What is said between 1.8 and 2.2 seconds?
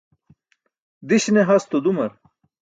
dumar.